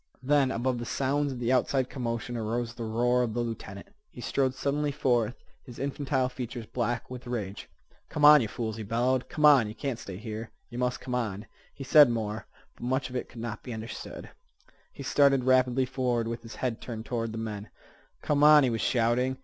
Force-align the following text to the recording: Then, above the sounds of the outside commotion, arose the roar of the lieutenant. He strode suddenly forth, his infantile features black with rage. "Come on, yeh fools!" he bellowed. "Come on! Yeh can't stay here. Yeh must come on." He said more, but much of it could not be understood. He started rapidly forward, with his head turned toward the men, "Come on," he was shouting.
Then, 0.23 0.49
above 0.49 0.79
the 0.79 0.83
sounds 0.85 1.31
of 1.31 1.37
the 1.37 1.51
outside 1.51 1.87
commotion, 1.87 2.35
arose 2.35 2.73
the 2.73 2.85
roar 2.85 3.21
of 3.21 3.35
the 3.35 3.41
lieutenant. 3.41 3.89
He 4.09 4.19
strode 4.19 4.55
suddenly 4.55 4.91
forth, 4.91 5.35
his 5.63 5.77
infantile 5.77 6.27
features 6.27 6.65
black 6.65 7.07
with 7.11 7.27
rage. 7.27 7.69
"Come 8.09 8.25
on, 8.25 8.41
yeh 8.41 8.47
fools!" 8.47 8.77
he 8.77 8.81
bellowed. 8.83 9.29
"Come 9.29 9.45
on! 9.45 9.67
Yeh 9.67 9.73
can't 9.75 9.99
stay 9.99 10.17
here. 10.17 10.49
Yeh 10.71 10.77
must 10.79 11.01
come 11.01 11.13
on." 11.13 11.45
He 11.71 11.83
said 11.83 12.09
more, 12.09 12.47
but 12.73 12.81
much 12.83 13.11
of 13.11 13.15
it 13.15 13.29
could 13.29 13.41
not 13.41 13.61
be 13.61 13.73
understood. 13.75 14.31
He 14.91 15.03
started 15.03 15.43
rapidly 15.43 15.85
forward, 15.85 16.27
with 16.27 16.41
his 16.41 16.55
head 16.55 16.81
turned 16.81 17.05
toward 17.05 17.31
the 17.31 17.37
men, 17.37 17.69
"Come 18.23 18.43
on," 18.43 18.63
he 18.63 18.71
was 18.71 18.81
shouting. 18.81 19.37